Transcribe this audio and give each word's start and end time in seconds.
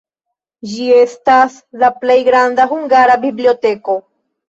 Ĝi 0.71 0.87
estas 1.01 1.59
la 1.83 1.93
plej 2.01 2.19
granda 2.33 2.69
hungara 2.75 3.23
biblioteko. 3.31 4.05